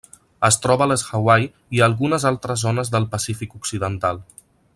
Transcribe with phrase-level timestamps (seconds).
[0.47, 1.45] Es troba a les Hawaii
[1.79, 4.25] i a algunes altres zones del Pacífic occidental.